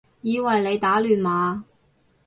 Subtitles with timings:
[0.21, 1.61] 以為你打亂碼